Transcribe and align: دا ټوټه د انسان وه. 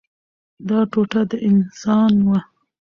دا 0.67 0.79
ټوټه 0.91 1.21
د 1.29 1.31
انسان 1.49 2.13
وه. 2.27 2.39